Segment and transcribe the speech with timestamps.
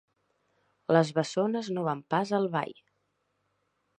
[0.97, 2.75] Les bessones no van pas al ball.